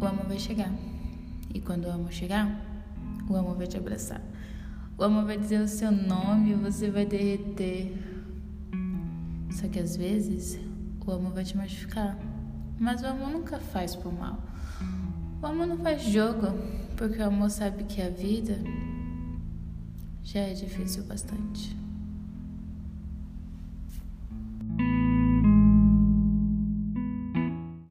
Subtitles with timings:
[0.00, 0.72] o amor vai chegar.
[1.54, 2.60] E quando o amor chegar,
[3.28, 4.20] o amor vai te abraçar.
[4.98, 7.94] O amor vai dizer o seu nome e você vai derreter.
[9.50, 10.58] Só que às vezes
[11.06, 12.18] o amor vai te machucar.
[12.78, 14.38] Mas o amor nunca faz por mal.
[15.40, 16.48] O amor não faz jogo,
[16.96, 18.58] porque o amor sabe que a vida
[20.22, 21.85] já é difícil bastante.